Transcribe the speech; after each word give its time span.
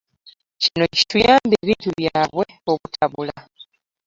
Kino 0.61 0.85
kituyamba 0.95 1.53
ebintu 1.63 1.89
byabwe 1.99 2.45
obutabula. 2.71 3.37